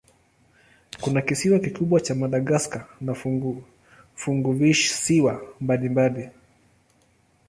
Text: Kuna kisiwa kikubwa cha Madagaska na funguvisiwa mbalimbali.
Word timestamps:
Kuna 1.01 1.19
kisiwa 1.21 1.59
kikubwa 1.59 2.01
cha 2.01 2.15
Madagaska 2.15 2.87
na 3.01 3.13
funguvisiwa 4.15 5.43
mbalimbali. 5.61 6.29